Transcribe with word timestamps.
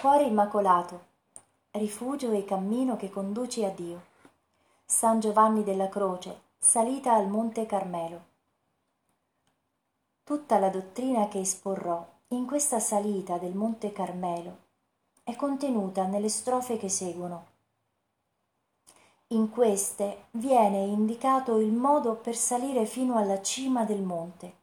Cuore 0.00 0.24
Immacolato, 0.24 1.08
rifugio 1.72 2.32
e 2.32 2.46
cammino 2.46 2.96
che 2.96 3.10
conduci 3.10 3.66
a 3.66 3.68
Dio. 3.68 4.02
San 4.82 5.20
Giovanni 5.20 5.62
della 5.62 5.90
Croce, 5.90 6.40
salita 6.56 7.12
al 7.12 7.28
Monte 7.28 7.66
Carmelo. 7.66 8.20
Tutta 10.24 10.58
la 10.58 10.70
dottrina 10.70 11.28
che 11.28 11.40
esporrò 11.40 12.02
in 12.28 12.46
questa 12.46 12.80
salita 12.80 13.36
del 13.36 13.54
Monte 13.54 13.92
Carmelo 13.92 14.56
è 15.22 15.36
contenuta 15.36 16.06
nelle 16.06 16.30
strofe 16.30 16.78
che 16.78 16.88
seguono. 16.88 17.44
In 19.28 19.50
queste 19.50 20.28
viene 20.30 20.78
indicato 20.78 21.58
il 21.58 21.72
modo 21.72 22.14
per 22.14 22.36
salire 22.36 22.86
fino 22.86 23.18
alla 23.18 23.42
cima 23.42 23.84
del 23.84 24.00
monte, 24.00 24.54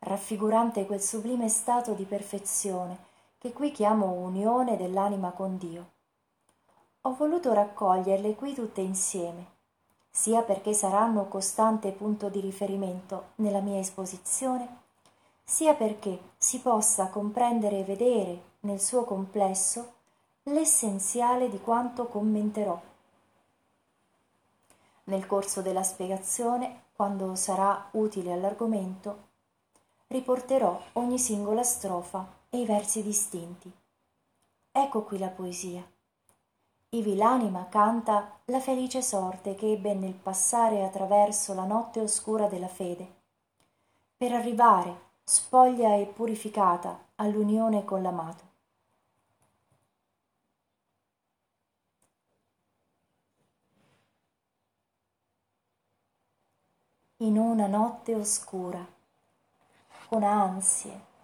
raffigurante 0.00 0.84
quel 0.84 1.00
sublime 1.00 1.48
stato 1.48 1.94
di 1.94 2.04
perfezione 2.04 3.14
che 3.46 3.52
qui 3.52 3.70
chiamo 3.70 4.10
unione 4.10 4.76
dell'anima 4.76 5.30
con 5.30 5.56
Dio. 5.56 5.90
Ho 7.02 7.14
voluto 7.14 7.52
raccoglierle 7.52 8.34
qui 8.34 8.52
tutte 8.54 8.80
insieme 8.80 9.54
sia 10.10 10.42
perché 10.42 10.72
saranno 10.72 11.28
costante 11.28 11.92
punto 11.92 12.28
di 12.28 12.40
riferimento 12.40 13.32
nella 13.36 13.60
mia 13.60 13.78
esposizione, 13.78 14.66
sia 15.44 15.74
perché 15.74 16.18
si 16.38 16.60
possa 16.60 17.08
comprendere 17.08 17.80
e 17.80 17.84
vedere 17.84 18.40
nel 18.60 18.80
suo 18.80 19.04
complesso 19.04 19.92
l'essenziale 20.44 21.50
di 21.50 21.60
quanto 21.60 22.06
commenterò. 22.06 22.80
Nel 25.04 25.26
corso 25.26 25.60
della 25.60 25.82
spiegazione, 25.82 26.84
quando 26.96 27.34
sarà 27.34 27.90
utile 27.92 28.32
all'argomento, 28.32 29.18
riporterò 30.08 30.80
ogni 30.94 31.18
singola 31.18 31.62
strofa 31.62 32.35
e 32.48 32.60
i 32.60 32.64
versi 32.64 33.02
distinti. 33.02 33.70
Ecco 34.72 35.02
qui 35.02 35.18
la 35.18 35.28
poesia. 35.28 35.84
Ivi 36.90 37.16
l'anima 37.16 37.66
canta 37.68 38.38
la 38.46 38.60
felice 38.60 39.02
sorte 39.02 39.54
che 39.54 39.72
ebbe 39.72 39.94
nel 39.94 40.14
passare 40.14 40.84
attraverso 40.84 41.52
la 41.54 41.64
notte 41.64 42.00
oscura 42.00 42.46
della 42.46 42.68
fede. 42.68 43.14
Per 44.16 44.32
arrivare 44.32 45.04
spoglia 45.24 45.94
e 45.96 46.06
purificata 46.06 46.98
all'unione 47.16 47.84
con 47.84 48.02
l'amato. 48.02 48.44
In 57.18 57.38
una 57.38 57.66
notte 57.66 58.14
oscura 58.14 58.86
con 60.08 60.22
ansie 60.22 61.14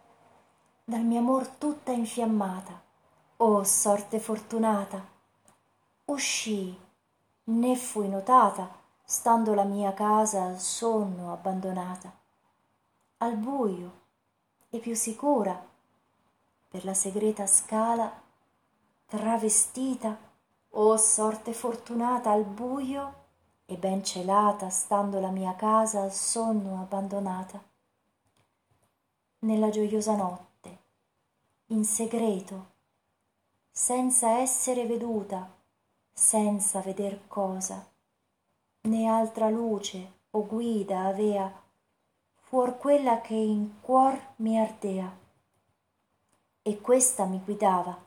dal 0.85 1.05
mio 1.05 1.21
amor 1.21 1.47
tutta 1.47 1.93
infiammata. 1.93 2.81
Oh 3.37 3.63
sorte 3.63 4.19
fortunata. 4.19 5.05
Uscii 6.07 6.77
né 7.45 7.77
fui 7.77 8.09
notata 8.09 8.69
stando 9.05 9.55
la 9.55 9.65
mia 9.65 9.93
casa 9.95 10.45
al 10.45 10.59
sonno 10.59 11.33
abbandonata. 11.33 12.13
Al 13.19 13.37
buio 13.37 14.01
e 14.71 14.79
più 14.79 14.95
sicura 14.95 15.71
per 16.69 16.85
la 16.85 16.95
segreta 16.95 17.47
scala 17.47 18.11
travestita 19.07 20.17
o 20.71 20.97
sorte 20.97 21.53
fortunata 21.53 22.31
al 22.31 22.45
buio 22.45 23.21
e 23.67 23.77
ben 23.77 24.03
celata 24.03 24.71
stando 24.71 25.21
la 25.21 25.31
mia 25.31 25.55
casa 25.55 26.03
al 26.03 26.13
sonno 26.13 26.81
abbandonata. 26.81 27.63
Nella 29.41 29.69
gioiosa 29.69 30.17
notte 30.17 30.52
in 31.73 31.87
segreto 31.87 32.71
senza 33.71 34.39
essere 34.39 34.87
veduta 34.87 35.51
senza 36.13 36.81
veder 36.81 37.27
cosa. 37.29 37.91
Né 38.83 39.07
altra 39.07 39.49
luce 39.49 40.13
o 40.33 40.45
guida 40.47 41.07
avea 41.07 41.51
fuor 42.35 42.77
quella 42.77 43.23
che 43.23 43.35
in 43.35 43.81
cuor 43.81 44.35
mi 44.37 44.59
ardea. 44.59 45.19
E 46.61 46.81
questa 46.83 47.25
mi 47.25 47.41
guidava 47.43 47.99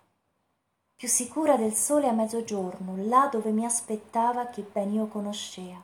più 0.96 1.08
sicura 1.08 1.58
del 1.58 1.74
sole 1.74 2.08
a 2.08 2.12
mezzogiorno 2.12 2.96
là 3.08 3.28
dove 3.32 3.50
mi 3.50 3.66
aspettava 3.66 4.46
chi 4.46 4.62
ben 4.62 4.94
io 4.94 5.08
conoscea 5.08 5.84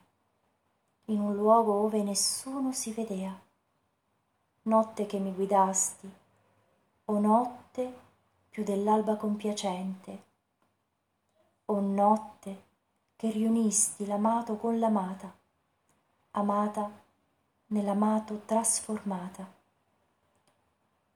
in 1.05 1.19
un 1.19 1.35
luogo 1.35 1.73
ove 1.73 2.03
nessuno 2.03 2.71
si 2.73 2.91
vedea. 2.91 3.35
Notte 4.63 5.07
che 5.07 5.17
mi 5.17 5.33
guidasti 5.33 6.13
o 7.05 7.19
notte 7.19 7.60
più 8.49 8.63
dell'alba 8.63 9.15
compiacente. 9.15 10.23
O 11.65 11.79
notte 11.79 12.63
che 13.15 13.31
riunisti 13.31 14.05
l'amato 14.05 14.57
con 14.57 14.77
l'amata 14.77 15.39
amata 16.31 16.89
nell'amato 17.67 18.43
trasformata. 18.45 19.49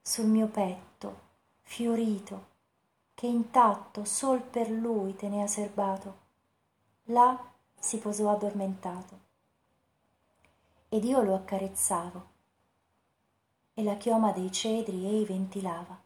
Sul 0.01 0.25
mio 0.25 0.47
petto 0.47 1.21
fiorito 1.61 2.53
che 3.13 3.27
intatto 3.27 4.03
sol 4.03 4.41
per 4.41 4.69
lui 4.69 5.15
tenea 5.15 5.47
serbato 5.47 6.23
là 7.05 7.51
si 7.79 7.97
posò 7.99 8.29
addormentato. 8.29 9.19
Ed 10.89 11.05
io 11.05 11.21
lo 11.21 11.35
accarezzavo 11.35 12.33
e 13.73 13.83
la 13.83 13.95
chioma 13.95 14.31
dei 14.31 14.51
cedri 14.51 15.05
ei 15.05 15.23
ventilava 15.23 15.97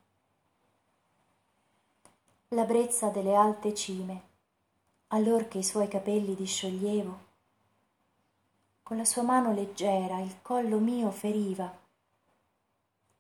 la 2.50 2.64
brezza 2.64 3.10
delle 3.10 3.36
alte 3.36 3.76
cime 3.76 4.24
allor 5.10 5.48
che 5.48 5.60
i 5.60 5.64
suoi 5.64 5.88
capelli 5.88 6.34
discioglievo 6.34 7.28
con 8.82 8.98
la 8.98 9.06
sua 9.06 9.22
mano 9.22 9.54
leggera 9.54 10.20
il 10.20 10.42
collo 10.42 10.80
mio 10.80 11.12
feriva 11.12 11.72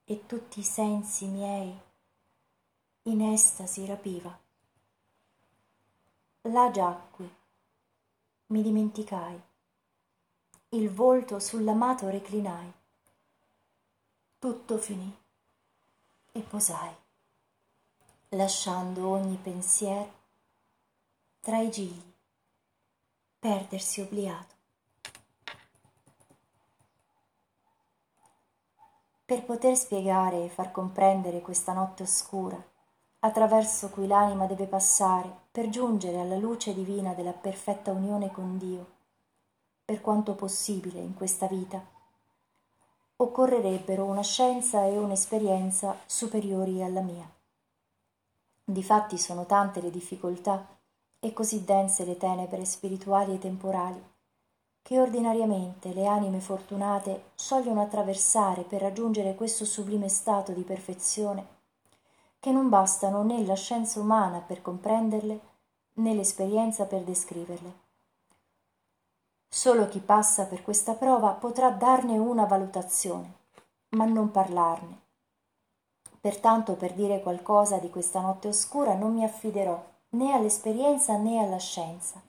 e 0.03 0.25
tutti 0.25 0.61
i 0.61 0.63
sensi 0.63 1.27
miei 1.27 1.79
in 3.03 3.21
estasi 3.21 3.85
rapiva. 3.85 4.35
Là 6.41 6.71
giacqui 6.71 7.31
mi 8.47 8.63
dimenticai. 8.63 9.39
Il 10.69 10.89
volto 10.89 11.37
sull'amato 11.37 12.09
reclinai. 12.09 12.73
Tutto 14.39 14.77
finì 14.79 15.15
e 16.31 16.39
posai 16.41 17.07
lasciando 18.29 19.07
ogni 19.07 19.37
pensier 19.37 20.07
tra 21.39 21.59
i 21.59 21.69
gigli 21.71 22.13
perdersi 23.39 24.01
obliato 24.01 24.55
per 29.25 29.43
poter 29.43 29.75
spiegare 29.75 30.43
e 30.43 30.49
far 30.49 30.71
comprendere 30.71 31.41
questa 31.41 31.73
notte 31.73 32.03
oscura 32.03 32.63
attraverso 33.21 33.89
cui 33.89 34.05
l'anima 34.05 34.45
deve 34.45 34.65
passare 34.65 35.31
per 35.51 35.69
giungere 35.69 36.19
alla 36.19 36.37
luce 36.37 36.73
divina 36.73 37.13
della 37.13 37.33
perfetta 37.33 37.91
unione 37.91 38.31
con 38.31 38.57
Dio, 38.57 38.85
per 39.83 40.01
quanto 40.01 40.35
possibile 40.35 40.99
in 40.99 41.15
questa 41.15 41.47
vita, 41.47 41.83
occorrerebbero 43.17 44.05
una 44.05 44.23
scienza 44.23 44.85
e 44.85 44.97
un'esperienza 44.97 45.97
superiori 46.05 46.81
alla 46.81 47.01
mia. 47.01 47.38
Difatti 48.69 49.17
sono 49.17 49.47
tante 49.47 49.81
le 49.81 49.89
difficoltà 49.89 50.63
e 51.19 51.33
così 51.33 51.65
dense 51.65 52.05
le 52.05 52.17
tenebre 52.17 52.65
spirituali 52.65 53.33
e 53.33 53.39
temporali 53.39 53.99
che 54.83 54.99
ordinariamente 54.99 55.91
le 55.91 56.05
anime 56.05 56.39
fortunate 56.39 57.31
sogliono 57.33 57.81
attraversare 57.81 58.61
per 58.61 58.81
raggiungere 58.81 59.33
questo 59.33 59.65
sublime 59.65 60.07
stato 60.07 60.51
di 60.51 60.61
perfezione 60.61 61.47
che 62.39 62.51
non 62.51 62.69
bastano 62.69 63.23
né 63.23 63.43
la 63.43 63.55
scienza 63.55 63.99
umana 63.99 64.37
per 64.37 64.61
comprenderle 64.61 65.39
né 65.93 66.13
l'esperienza 66.13 66.85
per 66.85 67.01
descriverle. 67.01 67.73
Solo 69.47 69.87
chi 69.87 69.97
passa 69.97 70.45
per 70.45 70.61
questa 70.61 70.93
prova 70.93 71.31
potrà 71.31 71.71
darne 71.71 72.19
una 72.19 72.45
valutazione 72.45 73.33
ma 73.89 74.05
non 74.05 74.29
parlarne 74.29 75.07
pertanto 76.19 76.73
per 76.73 76.93
dire 76.93 77.21
qualcosa 77.21 77.77
di 77.77 77.89
questa 77.89 78.19
notte 78.19 78.47
oscura 78.47 78.93
non 78.93 79.13
mi 79.13 79.23
affiderò 79.23 79.81
né 80.09 80.33
all'esperienza 80.33 81.17
né 81.17 81.39
alla 81.39 81.59
scienza 81.59 82.21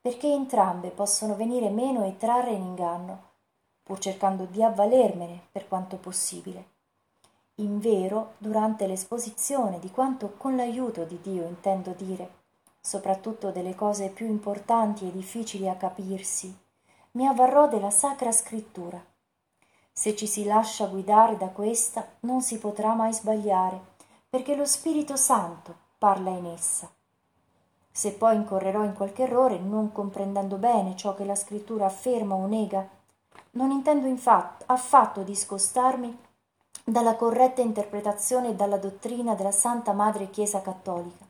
perché 0.00 0.28
entrambe 0.28 0.90
possono 0.90 1.34
venire 1.34 1.68
meno 1.68 2.04
e 2.04 2.16
trarre 2.16 2.52
in 2.52 2.62
inganno 2.62 3.34
pur 3.82 3.98
cercando 3.98 4.44
di 4.44 4.62
avvalermene 4.62 5.42
per 5.52 5.68
quanto 5.68 5.96
possibile. 5.96 6.74
Invero 7.56 8.34
durante 8.38 8.86
l'esposizione 8.86 9.78
di 9.78 9.90
quanto 9.90 10.34
con 10.36 10.56
l'aiuto 10.56 11.04
di 11.04 11.20
dio 11.20 11.44
intendo 11.46 11.90
dire 11.96 12.44
soprattutto 12.80 13.50
delle 13.50 13.74
cose 13.74 14.10
più 14.10 14.26
importanti 14.26 15.08
e 15.08 15.12
difficili 15.12 15.68
a 15.68 15.74
capirsi 15.74 16.56
mi 17.12 17.26
avvarrò 17.26 17.66
della 17.68 17.90
sacra 17.90 18.30
scrittura 18.30 19.04
se 19.98 20.14
ci 20.14 20.26
si 20.26 20.44
lascia 20.44 20.88
guidare 20.88 21.38
da 21.38 21.48
questa 21.48 22.06
non 22.20 22.42
si 22.42 22.58
potrà 22.58 22.92
mai 22.92 23.14
sbagliare 23.14 23.80
perché 24.28 24.54
lo 24.54 24.66
spirito 24.66 25.16
santo 25.16 25.74
parla 25.96 26.28
in 26.32 26.44
essa. 26.44 26.86
Se 27.90 28.12
poi 28.12 28.36
incorrerò 28.36 28.84
in 28.84 28.92
qualche 28.92 29.22
errore, 29.22 29.58
non 29.58 29.92
comprendendo 29.92 30.56
bene 30.56 30.96
ciò 30.96 31.14
che 31.14 31.24
la 31.24 31.34
scrittura 31.34 31.86
afferma 31.86 32.34
o 32.34 32.46
nega, 32.46 32.86
non 33.52 33.70
intendo 33.70 34.06
infatti 34.06 34.64
affatto 34.66 35.22
discostarmi 35.22 36.14
dalla 36.84 37.16
corretta 37.16 37.62
interpretazione 37.62 38.50
e 38.50 38.54
dalla 38.54 38.76
dottrina 38.76 39.34
della 39.34 39.50
Santa 39.50 39.94
Madre 39.94 40.28
Chiesa 40.28 40.60
Cattolica. 40.60 41.24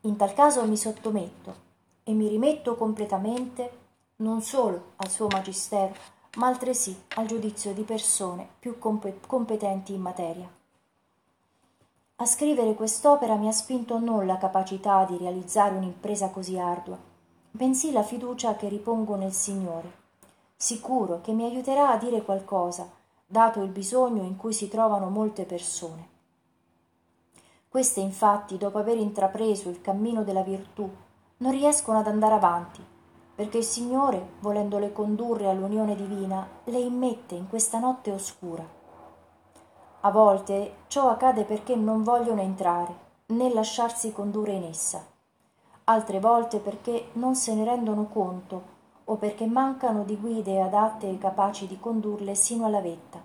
In 0.00 0.16
tal 0.16 0.34
caso 0.34 0.66
mi 0.66 0.76
sottometto 0.76 1.54
e 2.02 2.14
mi 2.14 2.26
rimetto 2.26 2.74
completamente 2.74 3.78
non 4.16 4.42
solo 4.42 4.94
al 4.96 5.08
suo 5.08 5.28
magistero, 5.28 5.94
ma 6.36 6.46
altresì 6.46 6.96
al 7.16 7.26
giudizio 7.26 7.72
di 7.72 7.82
persone 7.82 8.48
più 8.58 8.78
competenti 8.78 9.92
in 9.92 10.00
materia. 10.00 10.48
A 12.16 12.26
scrivere 12.26 12.74
quest'opera 12.74 13.34
mi 13.36 13.48
ha 13.48 13.52
spinto 13.52 13.98
non 13.98 14.26
la 14.26 14.36
capacità 14.36 15.04
di 15.04 15.16
realizzare 15.16 15.74
un'impresa 15.74 16.28
così 16.28 16.58
ardua, 16.58 16.98
bensì 17.50 17.92
la 17.92 18.02
fiducia 18.02 18.54
che 18.56 18.68
ripongo 18.68 19.16
nel 19.16 19.32
Signore, 19.32 19.92
sicuro 20.54 21.20
che 21.22 21.32
mi 21.32 21.44
aiuterà 21.44 21.90
a 21.90 21.96
dire 21.96 22.22
qualcosa, 22.22 22.88
dato 23.26 23.62
il 23.62 23.70
bisogno 23.70 24.22
in 24.22 24.36
cui 24.36 24.52
si 24.52 24.68
trovano 24.68 25.08
molte 25.08 25.44
persone. 25.44 26.08
Queste 27.68 28.00
infatti, 28.00 28.58
dopo 28.58 28.78
aver 28.78 28.98
intrapreso 28.98 29.68
il 29.68 29.80
cammino 29.80 30.22
della 30.24 30.42
virtù, 30.42 30.88
non 31.38 31.52
riescono 31.52 32.00
ad 32.00 32.06
andare 32.06 32.34
avanti, 32.34 32.84
perché 33.40 33.56
il 33.56 33.64
Signore, 33.64 34.32
volendole 34.40 34.92
condurre 34.92 35.48
all'unione 35.48 35.96
divina, 35.96 36.46
le 36.64 36.78
immette 36.78 37.36
in 37.36 37.48
questa 37.48 37.78
notte 37.78 38.12
oscura 38.12 38.78
a 40.02 40.10
volte 40.10 40.76
ciò 40.88 41.08
accade 41.08 41.44
perché 41.44 41.74
non 41.74 42.02
vogliono 42.02 42.42
entrare 42.42 42.94
né 43.28 43.50
lasciarsi 43.50 44.12
condurre 44.12 44.52
in 44.52 44.64
essa, 44.64 45.02
altre 45.84 46.20
volte 46.20 46.58
perché 46.58 47.08
non 47.14 47.34
se 47.34 47.54
ne 47.54 47.64
rendono 47.64 48.08
conto 48.08 48.62
o 49.04 49.16
perché 49.16 49.46
mancano 49.46 50.04
di 50.04 50.18
guide 50.18 50.60
adatte 50.60 51.08
e 51.08 51.16
capaci 51.16 51.66
di 51.66 51.80
condurle 51.80 52.34
sino 52.34 52.66
alla 52.66 52.82
vetta. 52.82 53.22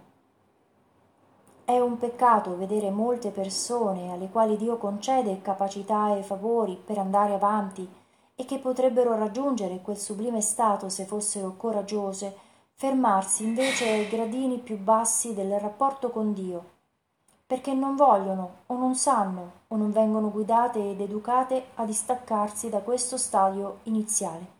È 1.65 1.77
un 1.77 1.97
peccato 1.97 2.55
vedere 2.55 2.89
molte 2.89 3.31
persone 3.31 4.13
alle 4.13 4.29
quali 4.29 4.55
Dio 4.55 4.77
concede 4.77 5.41
capacità 5.41 6.15
e 6.15 6.23
favori 6.23 6.81
per 6.81 6.99
andare 6.99 7.33
avanti 7.33 8.03
e 8.35 8.45
che 8.45 8.59
potrebbero 8.59 9.15
raggiungere 9.17 9.81
quel 9.81 9.97
sublime 9.97 10.41
stato 10.41 10.89
se 10.89 11.05
fossero 11.05 11.55
coraggiose 11.55 12.35
fermarsi 12.73 13.43
invece 13.43 13.89
ai 13.89 14.07
gradini 14.09 14.57
più 14.57 14.77
bassi 14.77 15.33
del 15.33 15.57
rapporto 15.59 16.09
con 16.09 16.33
Dio, 16.33 16.73
perché 17.47 17.73
non 17.73 17.95
vogliono 17.95 18.63
o 18.65 18.77
non 18.77 18.95
sanno 18.95 19.51
o 19.69 19.77
non 19.77 19.91
vengono 19.91 20.29
guidate 20.29 20.91
ed 20.91 20.99
educate 20.99 21.67
a 21.75 21.85
distaccarsi 21.85 22.69
da 22.69 22.79
questo 22.79 23.17
stadio 23.17 23.79
iniziale. 23.83 24.53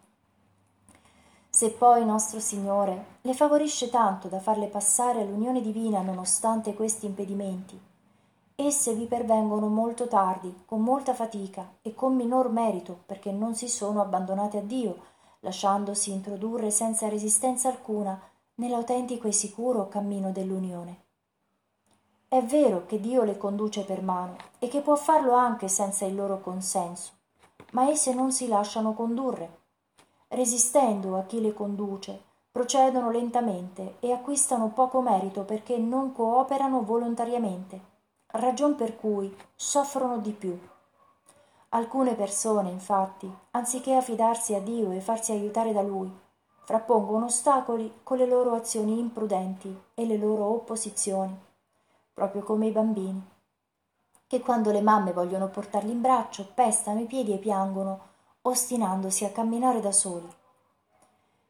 Se 1.50 1.72
poi 1.72 2.06
nostro 2.06 2.40
Signore 2.40 3.20
le 3.22 3.34
favorisce 3.34 3.90
tanto 3.90 4.28
da 4.28 4.40
farle 4.40 4.68
passare 4.68 5.22
all'unione 5.22 5.62
divina 5.62 6.02
nonostante 6.02 6.74
questi 6.74 7.06
impedimenti, 7.06 7.80
esse 8.58 8.94
vi 8.94 9.06
pervengono 9.06 9.68
molto 9.68 10.08
tardi, 10.08 10.64
con 10.66 10.82
molta 10.82 11.14
fatica 11.14 11.76
e 11.82 11.94
con 11.94 12.16
minor 12.16 12.50
merito, 12.50 13.04
perché 13.06 13.32
non 13.32 13.54
si 13.54 13.68
sono 13.68 14.02
abbandonate 14.02 14.60
a 14.60 14.62
Dio, 14.62 14.98
lasciandosi 15.42 16.12
introdurre 16.12 16.72
senza 16.72 17.10
resistenza 17.10 17.68
alcuna 17.68 18.20
nell'autentico 18.56 19.28
e 19.28 19.34
sicuro 19.34 19.90
cammino 19.90 20.32
dell'unione. 20.32 21.04
È 22.28 22.42
vero 22.42 22.86
che 22.86 23.00
Dio 23.00 23.24
le 23.24 23.38
conduce 23.38 23.84
per 23.84 24.02
mano 24.02 24.38
e 24.60 24.68
che 24.68 24.82
può 24.82 24.96
farlo 24.96 25.34
anche 25.34 25.68
senza 25.68 26.06
il 26.06 26.16
loro 26.16 26.40
consenso, 26.40 27.12
ma 27.72 27.90
esse 27.90 28.14
non 28.14 28.32
si 28.32 28.48
lasciano 28.48 28.94
condurre. 28.94 29.64
Resistendo 30.30 31.18
a 31.18 31.24
chi 31.24 31.42
le 31.42 31.54
conduce, 31.54 32.20
procedono 32.52 33.12
lentamente 33.12 33.98
e 34.00 34.12
acquistano 34.14 34.70
poco 34.70 35.02
merito 35.02 35.44
perché 35.44 35.78
non 35.78 36.14
cooperano 36.14 36.84
volontariamente, 36.84 37.94
ragion 38.40 38.76
per 38.76 38.96
cui 38.96 39.36
soffrono 39.56 40.18
di 40.18 40.32
più. 40.32 40.60
Alcune 41.70 42.16
persone, 42.16 42.70
infatti, 42.70 43.32
anziché 43.52 43.96
affidarsi 43.96 44.54
a 44.54 44.62
Dio 44.62 44.92
e 44.92 45.02
farsi 45.02 45.32
aiutare 45.32 45.74
da 45.74 45.82
Lui, 45.82 46.12
frappongono 46.64 47.26
ostacoli 47.26 48.00
con 48.02 48.18
le 48.18 48.26
loro 48.26 48.54
azioni 48.54 48.98
imprudenti 48.98 49.82
e 49.94 50.06
le 50.06 50.18
loro 50.18 50.46
opposizioni, 50.46 51.38
proprio 52.14 52.44
come 52.44 52.68
i 52.68 52.72
bambini, 52.72 53.24
che 54.26 54.40
quando 54.40 54.72
le 54.72 54.82
mamme 54.82 55.14
vogliono 55.14 55.50
portarli 55.50 55.92
in 55.92 56.02
braccio 56.02 56.48
pestano 56.54 57.02
i 57.02 57.06
piedi 57.06 57.34
e 57.34 57.38
piangono, 57.38 58.14
ostinandosi 58.42 59.26
a 59.26 59.32
camminare 59.32 59.80
da 59.80 59.92
soli. 59.92 60.28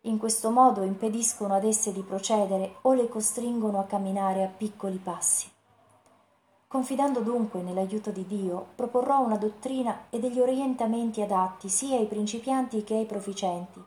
In 0.02 0.18
questo 0.18 0.52
modo 0.52 0.84
impediscono 0.84 1.56
ad 1.56 1.64
esse 1.64 1.92
di 1.92 2.02
procedere 2.02 2.76
o 2.82 2.94
le 2.94 3.08
costringono 3.08 3.80
a 3.80 3.86
camminare 3.86 4.44
a 4.44 4.48
piccoli 4.48 4.98
passi. 4.98 5.54
Confidando 6.76 7.22
dunque 7.22 7.62
nell'aiuto 7.62 8.12
di 8.12 8.28
Dio, 8.28 8.66
proporrò 8.76 9.22
una 9.22 9.38
dottrina 9.38 10.08
e 10.10 10.20
degli 10.20 10.42
orientamenti 10.42 11.22
adatti 11.22 11.70
sia 11.70 11.98
ai 11.98 12.06
principianti 12.06 12.84
che 12.84 12.96
ai 12.96 13.06
proficenti, 13.06 13.82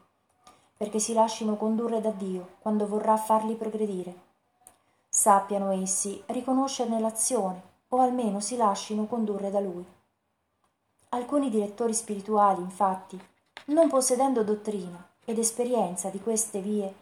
perché 0.74 0.98
si 0.98 1.12
lascino 1.12 1.56
condurre 1.56 2.00
da 2.00 2.08
Dio 2.12 2.52
quando 2.60 2.86
vorrà 2.86 3.18
farli 3.18 3.56
progredire. 3.56 4.14
Sappiano 5.06 5.70
essi 5.70 6.22
riconoscerne 6.28 6.98
l'azione 6.98 7.60
o 7.88 7.98
almeno 7.98 8.40
si 8.40 8.56
lascino 8.56 9.04
condurre 9.04 9.50
da 9.50 9.60
Lui. 9.60 9.84
Alcuni 11.10 11.50
direttori 11.50 11.92
spirituali, 11.92 12.62
infatti, 12.62 13.20
non 13.66 13.90
possedendo 13.90 14.42
dottrina 14.42 15.06
ed 15.26 15.38
esperienza 15.38 16.08
di 16.08 16.20
queste 16.20 16.62
vie, 16.62 16.94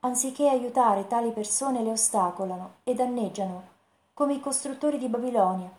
anziché 0.00 0.48
aiutare 0.48 1.06
tali 1.06 1.30
persone 1.30 1.84
le 1.84 1.92
ostacolano 1.92 2.78
e 2.82 2.92
danneggiano 2.94 3.76
come 4.18 4.34
i 4.34 4.40
costruttori 4.40 4.98
di 4.98 5.06
Babilonia, 5.06 5.70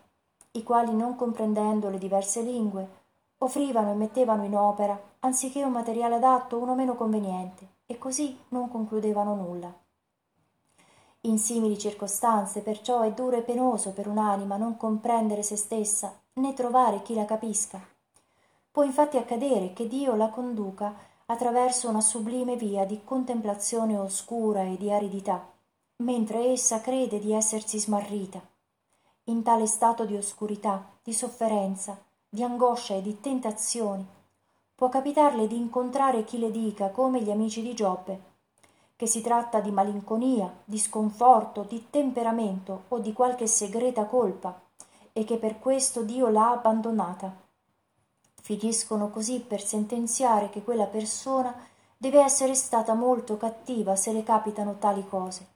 i 0.52 0.62
quali, 0.62 0.94
non 0.94 1.14
comprendendo 1.14 1.90
le 1.90 1.98
diverse 1.98 2.40
lingue, 2.40 2.88
offrivano 3.36 3.90
e 3.90 3.94
mettevano 3.94 4.44
in 4.44 4.56
opera, 4.56 4.98
anziché 5.18 5.62
un 5.62 5.72
materiale 5.72 6.14
adatto, 6.14 6.56
uno 6.56 6.74
meno 6.74 6.94
conveniente, 6.94 7.68
e 7.84 7.98
così 7.98 8.38
non 8.48 8.70
concludevano 8.70 9.34
nulla. 9.34 9.70
In 11.20 11.36
simili 11.38 11.78
circostanze, 11.78 12.62
perciò, 12.62 13.02
è 13.02 13.12
duro 13.12 13.36
e 13.36 13.42
penoso 13.42 13.92
per 13.92 14.08
un'anima 14.08 14.56
non 14.56 14.78
comprendere 14.78 15.42
se 15.42 15.56
stessa, 15.56 16.18
né 16.36 16.54
trovare 16.54 17.02
chi 17.02 17.12
la 17.12 17.26
capisca. 17.26 17.78
Può 18.70 18.84
infatti 18.84 19.18
accadere 19.18 19.74
che 19.74 19.86
Dio 19.86 20.14
la 20.14 20.30
conduca 20.30 20.94
attraverso 21.26 21.90
una 21.90 22.00
sublime 22.00 22.56
via 22.56 22.86
di 22.86 23.02
contemplazione 23.04 23.98
oscura 23.98 24.62
e 24.62 24.78
di 24.78 24.90
aridità, 24.90 25.46
mentre 26.00 26.46
essa 26.46 26.80
crede 26.80 27.18
di 27.18 27.32
essersi 27.32 27.78
smarrita. 27.78 28.40
In 29.24 29.42
tale 29.42 29.66
stato 29.66 30.06
di 30.06 30.16
oscurità, 30.16 30.82
di 31.02 31.12
sofferenza, 31.12 31.98
di 32.28 32.42
angoscia 32.42 32.94
e 32.94 33.02
di 33.02 33.20
tentazioni, 33.20 34.06
può 34.74 34.88
capitarle 34.88 35.46
di 35.46 35.56
incontrare 35.56 36.24
chi 36.24 36.38
le 36.38 36.50
dica, 36.50 36.88
come 36.88 37.22
gli 37.22 37.30
amici 37.30 37.60
di 37.60 37.74
Giobbe, 37.74 38.28
che 38.96 39.06
si 39.06 39.20
tratta 39.20 39.60
di 39.60 39.70
malinconia, 39.70 40.50
di 40.64 40.78
sconforto, 40.78 41.64
di 41.68 41.88
temperamento 41.90 42.84
o 42.88 42.98
di 42.98 43.12
qualche 43.12 43.46
segreta 43.46 44.06
colpa, 44.06 44.58
e 45.12 45.24
che 45.24 45.36
per 45.36 45.58
questo 45.58 46.02
Dio 46.02 46.28
l'ha 46.28 46.52
abbandonata. 46.52 47.30
Finiscono 48.40 49.10
così 49.10 49.40
per 49.40 49.62
sentenziare 49.62 50.48
che 50.48 50.62
quella 50.62 50.86
persona 50.86 51.54
deve 51.96 52.20
essere 52.20 52.54
stata 52.54 52.94
molto 52.94 53.36
cattiva 53.36 53.96
se 53.96 54.12
le 54.12 54.22
capitano 54.22 54.78
tali 54.78 55.06
cose 55.06 55.49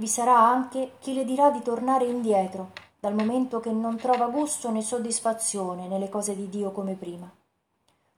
vi 0.00 0.06
sarà 0.06 0.38
anche 0.38 0.92
chi 1.00 1.12
le 1.12 1.24
dirà 1.24 1.50
di 1.50 1.60
tornare 1.60 2.04
indietro, 2.04 2.70
dal 3.00 3.14
momento 3.14 3.58
che 3.58 3.72
non 3.72 3.96
trova 3.96 4.28
gusto 4.28 4.70
né 4.70 4.80
soddisfazione 4.80 5.88
nelle 5.88 6.08
cose 6.08 6.36
di 6.36 6.48
Dio 6.48 6.70
come 6.70 6.94
prima. 6.94 7.28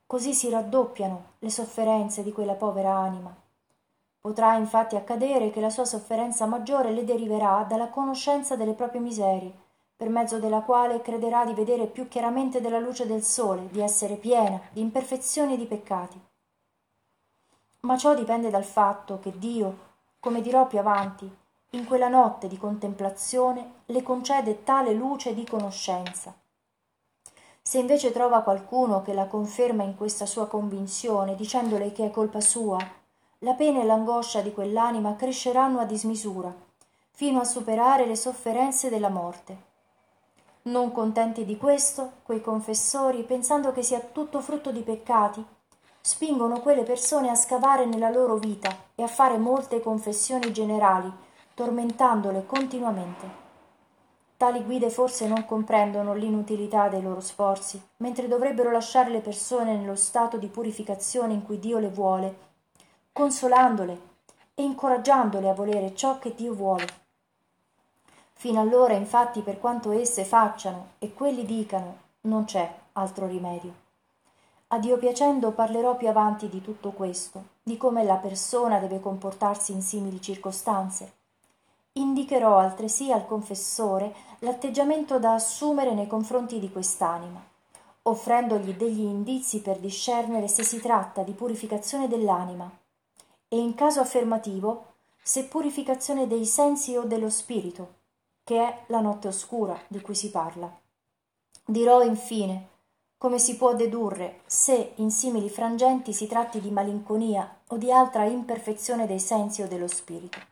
Così 0.06 0.34
si 0.34 0.50
raddoppiano 0.50 1.36
le 1.38 1.48
sofferenze 1.48 2.22
di 2.22 2.32
quella 2.32 2.52
povera 2.52 2.94
anima. 2.94 3.34
Potrà 4.20 4.56
infatti 4.56 4.96
accadere 4.96 5.50
che 5.50 5.62
la 5.62 5.70
sua 5.70 5.86
sofferenza 5.86 6.44
maggiore 6.44 6.92
le 6.92 7.04
deriverà 7.04 7.64
dalla 7.66 7.88
conoscenza 7.88 8.56
delle 8.56 8.74
proprie 8.74 9.00
miserie, 9.00 9.50
per 9.96 10.10
mezzo 10.10 10.38
della 10.38 10.60
quale 10.60 11.00
crederà 11.00 11.46
di 11.46 11.54
vedere 11.54 11.86
più 11.86 12.08
chiaramente 12.08 12.60
della 12.60 12.78
luce 12.78 13.06
del 13.06 13.22
sole, 13.22 13.68
di 13.70 13.80
essere 13.80 14.16
piena 14.16 14.60
di 14.70 14.82
imperfezioni 14.82 15.54
e 15.54 15.56
di 15.56 15.64
peccati. 15.64 16.20
Ma 17.80 17.96
ciò 17.96 18.14
dipende 18.14 18.50
dal 18.50 18.64
fatto 18.64 19.18
che 19.18 19.32
Dio, 19.38 19.88
come 20.20 20.42
dirò 20.42 20.66
più 20.66 20.78
avanti, 20.78 21.39
in 21.70 21.84
quella 21.86 22.08
notte 22.08 22.48
di 22.48 22.58
contemplazione 22.58 23.82
le 23.86 24.02
concede 24.02 24.64
tale 24.64 24.92
luce 24.92 25.34
di 25.34 25.44
conoscenza. 25.44 26.34
Se 27.62 27.78
invece 27.78 28.10
trova 28.10 28.40
qualcuno 28.40 29.02
che 29.02 29.12
la 29.12 29.26
conferma 29.26 29.84
in 29.84 29.96
questa 29.96 30.26
sua 30.26 30.48
convinzione, 30.48 31.36
dicendole 31.36 31.92
che 31.92 32.06
è 32.06 32.10
colpa 32.10 32.40
sua, 32.40 32.78
la 33.38 33.54
pena 33.54 33.80
e 33.80 33.84
l'angoscia 33.84 34.40
di 34.40 34.52
quell'anima 34.52 35.14
cresceranno 35.14 35.78
a 35.78 35.84
dismisura, 35.84 36.52
fino 37.12 37.38
a 37.40 37.44
superare 37.44 38.04
le 38.04 38.16
sofferenze 38.16 38.88
della 38.88 39.08
morte. 39.08 39.68
Non 40.62 40.90
contenti 40.90 41.44
di 41.44 41.56
questo, 41.56 42.14
quei 42.24 42.40
confessori, 42.40 43.22
pensando 43.22 43.70
che 43.72 43.82
sia 43.82 44.00
tutto 44.00 44.40
frutto 44.40 44.72
di 44.72 44.82
peccati, 44.82 45.44
spingono 46.00 46.60
quelle 46.60 46.82
persone 46.82 47.30
a 47.30 47.34
scavare 47.34 47.84
nella 47.86 48.10
loro 48.10 48.36
vita 48.36 48.74
e 48.94 49.02
a 49.02 49.06
fare 49.06 49.38
molte 49.38 49.80
confessioni 49.80 50.52
generali, 50.52 51.28
tormentandole 51.54 52.46
continuamente. 52.46 53.48
Tali 54.36 54.62
guide 54.64 54.88
forse 54.88 55.28
non 55.28 55.44
comprendono 55.44 56.14
l'inutilità 56.14 56.88
dei 56.88 57.02
loro 57.02 57.20
sforzi, 57.20 57.78
mentre 57.98 58.26
dovrebbero 58.26 58.70
lasciare 58.70 59.10
le 59.10 59.20
persone 59.20 59.76
nello 59.76 59.96
stato 59.96 60.38
di 60.38 60.46
purificazione 60.46 61.34
in 61.34 61.44
cui 61.44 61.58
Dio 61.58 61.78
le 61.78 61.90
vuole, 61.90 62.36
consolandole 63.12 64.00
e 64.54 64.62
incoraggiandole 64.62 65.48
a 65.48 65.54
volere 65.54 65.94
ciò 65.94 66.18
che 66.18 66.34
Dio 66.34 66.54
vuole. 66.54 66.86
Fino 68.32 68.60
allora, 68.60 68.94
infatti, 68.94 69.42
per 69.42 69.60
quanto 69.60 69.90
esse 69.90 70.24
facciano 70.24 70.92
e 70.98 71.12
quelli 71.12 71.44
dicano, 71.44 71.96
non 72.22 72.44
c'è 72.44 72.74
altro 72.92 73.26
rimedio. 73.26 73.74
A 74.68 74.78
Dio 74.78 74.96
piacendo 74.96 75.50
parlerò 75.50 75.96
più 75.96 76.08
avanti 76.08 76.48
di 76.48 76.62
tutto 76.62 76.92
questo, 76.92 77.44
di 77.62 77.76
come 77.76 78.04
la 78.04 78.16
persona 78.16 78.78
deve 78.78 79.00
comportarsi 79.00 79.72
in 79.72 79.82
simili 79.82 80.22
circostanze. 80.22 81.18
Indicherò 81.92 82.58
altresì 82.58 83.10
al 83.10 83.26
confessore 83.26 84.14
l'atteggiamento 84.40 85.18
da 85.18 85.34
assumere 85.34 85.92
nei 85.92 86.06
confronti 86.06 86.60
di 86.60 86.70
quest'anima, 86.70 87.42
offrendogli 88.02 88.74
degli 88.74 89.00
indizi 89.00 89.60
per 89.60 89.78
discernere 89.78 90.46
se 90.46 90.62
si 90.62 90.80
tratta 90.80 91.22
di 91.22 91.32
purificazione 91.32 92.06
dell'anima 92.06 92.70
e 93.48 93.58
in 93.58 93.74
caso 93.74 94.00
affermativo 94.00 94.86
se 95.22 95.44
purificazione 95.44 96.26
dei 96.26 96.46
sensi 96.46 96.96
o 96.96 97.02
dello 97.02 97.28
spirito 97.28 97.98
che 98.44 98.60
è 98.60 98.84
la 98.86 99.00
notte 99.00 99.28
oscura 99.28 99.78
di 99.86 100.00
cui 100.00 100.14
si 100.14 100.30
parla. 100.30 100.72
Dirò 101.64 102.02
infine 102.02 102.68
come 103.18 103.38
si 103.38 103.56
può 103.56 103.74
dedurre 103.74 104.40
se 104.46 104.92
in 104.96 105.10
simili 105.10 105.50
frangenti 105.50 106.12
si 106.12 106.26
tratti 106.26 106.60
di 106.60 106.70
malinconia 106.70 107.58
o 107.68 107.76
di 107.76 107.92
altra 107.92 108.24
imperfezione 108.24 109.06
dei 109.06 109.20
sensi 109.20 109.62
o 109.62 109.68
dello 109.68 109.88
spirito. 109.88 110.49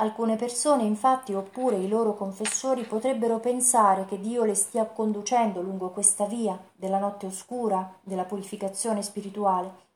Alcune 0.00 0.36
persone, 0.36 0.84
infatti, 0.84 1.34
oppure 1.34 1.76
i 1.76 1.88
loro 1.88 2.14
confessori 2.14 2.84
potrebbero 2.84 3.40
pensare 3.40 4.04
che 4.04 4.20
Dio 4.20 4.44
le 4.44 4.54
stia 4.54 4.84
conducendo 4.84 5.60
lungo 5.60 5.90
questa 5.90 6.24
via 6.24 6.56
della 6.72 7.00
notte 7.00 7.26
oscura, 7.26 7.94
della 8.04 8.22
purificazione 8.22 9.02
spirituale, 9.02 9.86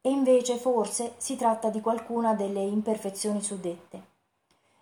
e 0.00 0.08
invece 0.08 0.56
forse 0.56 1.16
si 1.18 1.36
tratta 1.36 1.68
di 1.68 1.82
qualcuna 1.82 2.32
delle 2.32 2.62
imperfezioni 2.62 3.42
suddette. 3.42 4.14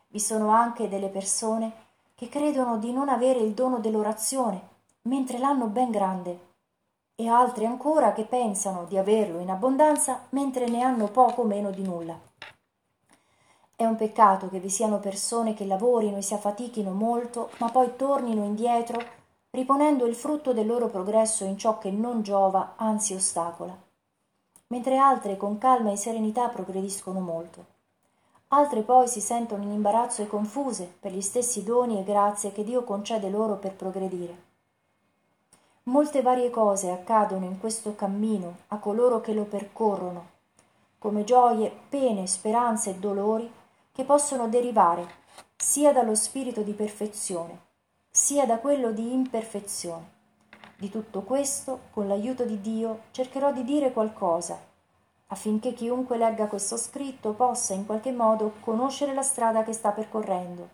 Vi 0.07 0.21
sono 0.21 0.51
anche 0.51 0.89
delle 0.89 1.09
persone 1.09 1.73
che 2.15 2.29
credono 2.29 2.79
di 2.79 2.93
non 2.93 3.09
avere 3.09 3.41
il 3.41 3.55
dono 3.55 3.79
dell'orazione, 3.79 4.69
mentre 5.03 5.39
l'hanno 5.39 5.67
ben 5.67 5.91
grande, 5.91 6.53
e 7.17 7.27
altre 7.27 7.67
ancora 7.67 8.13
che 8.13 8.23
pensano 8.23 8.85
di 8.85 8.97
averlo 8.97 9.41
in 9.41 9.51
abbondanza, 9.51 10.27
mentre 10.29 10.69
ne 10.69 10.83
hanno 10.83 11.09
poco 11.09 11.43
meno 11.43 11.73
di 11.73 11.83
nulla. 11.83 12.17
È 13.77 13.85
un 13.85 13.97
peccato 13.97 14.49
che 14.49 14.61
vi 14.61 14.71
siano 14.71 14.99
persone 14.99 15.55
che 15.55 15.67
lavorino 15.67 16.17
e 16.17 16.23
si 16.23 16.35
affatichino 16.35 16.93
molto, 16.93 17.51
ma 17.59 17.71
poi 17.71 17.97
tornino 17.97 18.45
indietro, 18.45 19.01
riponendo 19.51 20.07
il 20.07 20.15
frutto 20.15 20.53
del 20.53 20.67
loro 20.67 20.89
progresso 20.89 21.45
in 21.45 21.59
ciò 21.59 21.79
che 21.79 21.91
non 21.91 22.23
giova, 22.23 22.75
anzi 22.77 23.15
ostacola, 23.15 23.77
mentre 24.69 24.97
altre 24.97 25.37
con 25.37 25.59
calma 25.59 25.91
e 25.91 25.97
serenità 25.97 26.49
progrediscono 26.49 27.21
molto 27.21 27.73
altre 28.55 28.83
poi 28.83 29.09
si 29.09 29.21
sentono 29.21 29.65
in 29.65 29.73
imbarazzo 29.73 30.23
e 30.23 30.29
confuse 30.29 30.93
per 31.01 31.13
gli 31.13 31.21
stessi 31.21 31.65
doni 31.65 31.99
e 31.99 32.05
grazie 32.05 32.53
che 32.53 32.63
Dio 32.63 32.85
concede 32.85 33.29
loro 33.29 33.57
per 33.57 33.75
progredire. 33.75 34.53
Molte 35.85 36.23
varie 36.23 36.51
cose 36.51 36.91
accadono 36.91 37.45
in 37.45 37.59
questo 37.59 37.95
cammino 37.95 38.59
a 38.69 38.79
coloro 38.79 39.21
che 39.21 39.35
lo 39.35 39.45
percorrono, 39.45 40.33
come 40.99 41.25
gioie, 41.25 41.71
pene, 41.89 42.27
speranze 42.27 42.91
e 42.91 42.95
dolori 42.95 43.51
che 43.95 44.03
possono 44.03 44.49
derivare 44.49 45.07
sia 45.55 45.93
dallo 45.93 46.17
spirito 46.17 46.63
di 46.63 46.73
perfezione, 46.73 47.59
sia 48.11 48.45
da 48.45 48.59
quello 48.59 48.91
di 48.91 49.13
imperfezione. 49.13 50.11
Di 50.77 50.91
tutto 50.91 51.21
questo, 51.23 51.83
con 51.93 52.09
l'aiuto 52.09 52.45
di 52.45 52.61
Dio, 52.61 53.03
cercherò 53.13 53.53
di 53.53 53.63
dire 53.63 53.93
qualcosa 53.93 54.73
affinché 55.29 55.73
chiunque 55.73 56.17
legga 56.17 56.47
questo 56.47 56.77
scritto 56.77 57.33
possa 57.35 57.73
in 57.73 57.87
qualche 57.87 58.11
modo 58.11 58.55
conoscere 58.61 59.15
la 59.15 59.23
strada 59.23 59.63
che 59.63 59.73
sta 59.73 59.91
percorrendo 59.91 60.69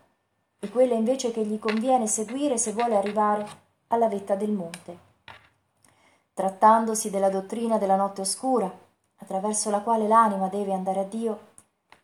e 0.59 0.69
quella 0.69 0.95
invece 0.95 1.31
che 1.31 1.43
gli 1.45 1.57
conviene 1.57 2.07
seguire 2.07 2.57
se 2.57 2.73
vuole 2.73 2.95
arrivare 2.95 3.47
alla 3.87 4.07
vetta 4.07 4.35
del 4.35 4.51
monte. 4.51 5.09
Trattandosi 6.33 7.09
della 7.11 7.29
dottrina 7.29 7.77
della 7.77 7.95
notte 7.95 8.21
oscura, 8.21 8.71
attraverso 9.17 9.69
la 9.69 9.81
quale 9.81 10.07
l'anima 10.07 10.47
deve 10.47 10.73
andare 10.73 10.99
a 10.99 11.03
Dio, 11.03 11.49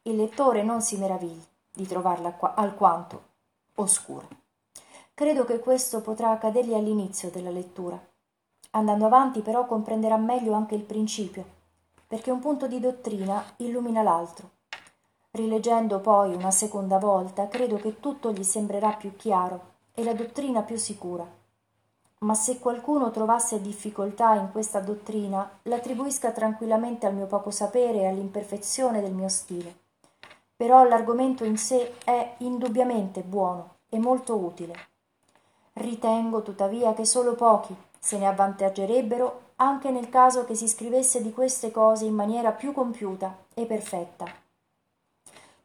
il 0.07 0.15
lettore 0.15 0.63
non 0.63 0.81
si 0.81 0.97
meravigli 0.97 1.43
di 1.73 1.85
trovarla 1.85 2.37
alquanto 2.55 3.23
oscura. 3.75 4.25
Credo 5.13 5.43
che 5.45 5.59
questo 5.59 6.01
potrà 6.01 6.31
accadergli 6.31 6.73
all'inizio 6.73 7.29
della 7.29 7.49
lettura. 7.49 7.99
Andando 8.71 9.05
avanti 9.05 9.41
però 9.41 9.65
comprenderà 9.65 10.17
meglio 10.17 10.53
anche 10.53 10.75
il 10.75 10.83
principio 10.83 11.55
perché 12.07 12.31
un 12.31 12.39
punto 12.39 12.67
di 12.67 12.79
dottrina 12.79 13.43
illumina 13.57 14.01
l'altro. 14.01 14.51
Rileggendo 15.31 15.99
poi 15.99 16.33
una 16.33 16.51
seconda 16.51 16.97
volta, 16.97 17.49
credo 17.49 17.75
che 17.75 17.99
tutto 17.99 18.31
gli 18.31 18.43
sembrerà 18.43 18.93
più 18.93 19.15
chiaro 19.17 19.75
e 19.93 20.05
la 20.05 20.13
dottrina 20.13 20.61
più 20.61 20.77
sicura. 20.77 21.27
Ma 22.19 22.33
se 22.33 22.59
qualcuno 22.59 23.11
trovasse 23.11 23.61
difficoltà 23.61 24.35
in 24.35 24.51
questa 24.51 24.79
dottrina, 24.79 25.59
l'attribuisca 25.63 26.31
tranquillamente 26.31 27.05
al 27.05 27.13
mio 27.13 27.25
poco 27.25 27.51
sapere 27.51 27.99
e 27.99 28.07
all'imperfezione 28.07 29.01
del 29.01 29.13
mio 29.13 29.27
stile. 29.27 29.85
Però 30.57 30.83
l'argomento 30.83 31.45
in 31.45 31.57
sé 31.57 31.93
è 32.03 32.33
indubbiamente 32.39 33.21
buono 33.21 33.75
e 33.89 33.99
molto 33.99 34.35
utile. 34.35 34.73
Ritengo 35.73 36.41
tuttavia 36.41 36.93
che 36.93 37.05
solo 37.05 37.35
pochi 37.35 37.75
se 37.99 38.17
ne 38.17 38.27
avvantaggerebbero 38.27 39.41
anche 39.57 39.91
nel 39.91 40.09
caso 40.09 40.45
che 40.45 40.55
si 40.55 40.67
scrivesse 40.67 41.21
di 41.21 41.31
queste 41.31 41.71
cose 41.71 42.05
in 42.05 42.15
maniera 42.15 42.51
più 42.51 42.73
compiuta 42.73 43.35
e 43.53 43.65
perfetta. 43.65 44.25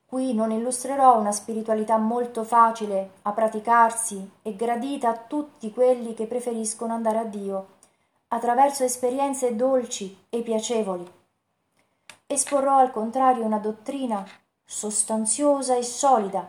Qui 0.05 0.35
non 0.35 0.51
illustrerò 0.51 1.19
una 1.19 1.33
spiritualità 1.33 1.97
molto 1.97 2.45
facile 2.45 3.13
a 3.23 3.33
praticarsi 3.33 4.31
e 4.43 4.55
gradita 4.55 5.09
a 5.09 5.17
tutti 5.17 5.73
quelli 5.73 6.13
che 6.13 6.27
preferiscono 6.27 6.93
andare 6.93 7.19
a 7.19 7.25
Dio 7.25 7.67
attraverso 8.29 8.85
esperienze 8.85 9.57
dolci 9.57 10.25
e 10.29 10.43
piacevoli. 10.43 11.11
Esporrò 12.27 12.77
al 12.77 12.91
contrario 12.91 13.45
una 13.45 13.59
dottrina 13.59 14.27
sostanziosa 14.73 15.77
e 15.77 15.83
solida, 15.83 16.49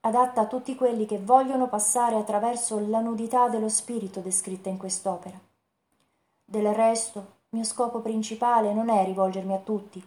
adatta 0.00 0.42
a 0.42 0.46
tutti 0.46 0.74
quelli 0.74 1.06
che 1.06 1.18
vogliono 1.18 1.66
passare 1.66 2.16
attraverso 2.16 2.78
la 2.86 3.00
nudità 3.00 3.48
dello 3.48 3.70
spirito 3.70 4.20
descritta 4.20 4.68
in 4.68 4.76
quest'opera. 4.76 5.40
Del 6.44 6.74
resto, 6.74 7.26
mio 7.50 7.64
scopo 7.64 8.00
principale 8.00 8.74
non 8.74 8.90
è 8.90 9.02
rivolgermi 9.06 9.54
a 9.54 9.60
tutti, 9.60 10.06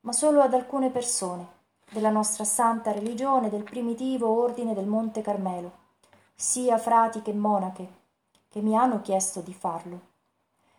ma 0.00 0.12
solo 0.12 0.40
ad 0.40 0.54
alcune 0.54 0.88
persone 0.88 1.46
della 1.90 2.10
nostra 2.10 2.44
santa 2.44 2.90
religione 2.90 3.50
del 3.50 3.62
primitivo 3.62 4.26
ordine 4.42 4.72
del 4.72 4.86
Monte 4.86 5.20
Carmelo, 5.20 5.70
sia 6.34 6.78
frati 6.78 7.20
che 7.20 7.34
monache, 7.34 7.86
che 8.48 8.62
mi 8.62 8.74
hanno 8.74 9.02
chiesto 9.02 9.40
di 9.40 9.52
farlo. 9.52 10.00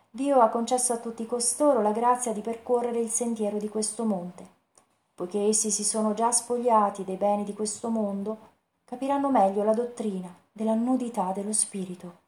Dio 0.09 0.39
ha 0.39 0.49
concesso 0.49 0.91
a 0.93 0.97
tutti 0.97 1.27
costoro 1.27 1.83
la 1.83 1.91
grazia 1.91 2.33
di 2.33 2.41
percorrere 2.41 2.99
il 2.99 3.09
sentiero 3.09 3.57
di 3.57 3.69
questo 3.69 4.05
monte. 4.05 4.55
Poiché 5.17 5.47
essi 5.47 5.71
si 5.71 5.83
sono 5.83 6.13
già 6.13 6.31
spogliati 6.31 7.03
dei 7.03 7.15
beni 7.15 7.43
di 7.43 7.55
questo 7.55 7.89
mondo, 7.89 8.37
capiranno 8.85 9.31
meglio 9.31 9.63
la 9.63 9.73
dottrina 9.73 10.31
della 10.51 10.75
nudità 10.75 11.31
dello 11.33 11.53
spirito. 11.53 12.26